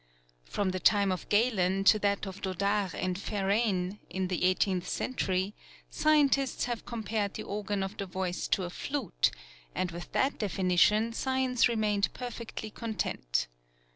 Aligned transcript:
From 0.45 0.71
the 0.71 0.79
time 0.79 1.11
of 1.11 1.29
Galen 1.29 1.83
to 1.83 1.99
that 1.99 2.25
of 2.25 2.41
Dodart 2.41 2.95
and 2.95 3.15
Ferrein, 3.15 3.99
in 4.09 4.29
the 4.29 4.45
eighteenth 4.45 4.89
century, 4.89 5.53
scientists 5.91 6.65
have 6.65 6.87
compared 6.87 7.35
the 7.35 7.43
organ 7.43 7.83
of 7.83 7.97
the 7.97 8.07
voice 8.07 8.47
to 8.47 8.63
a 8.63 8.71
flute; 8.71 9.29
and 9.75 9.91
with 9.91 10.11
that 10.13 10.39
definition 10.39 11.13
science 11.13 11.69
remained 11.69 12.11
perfect 12.15 12.63
ly 12.63 12.71
content. 12.71 13.47